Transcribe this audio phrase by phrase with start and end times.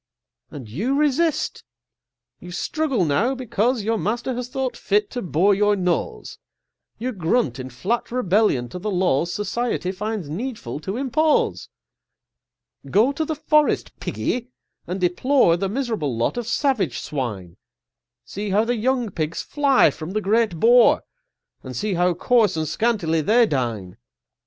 [0.49, 1.63] And you resist!
[2.39, 6.39] you struggle now because Your master has thought fit to bore your nose!
[6.97, 11.69] You grunt in flat rebellion to the laws Society finds needful to impose!
[12.89, 14.49] Go to the forest, Piggy,
[14.87, 17.57] and deplore The miserable lot of savage Swine!
[18.25, 21.03] See how the young Pigs fly from the great Boar,
[21.61, 23.97] And see how coarse and scantily they dine!